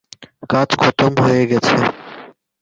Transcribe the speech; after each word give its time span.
কাজ 0.49 0.69
খতম 0.81 1.13
হয়ে 1.23 1.43
গেছে? 1.51 1.75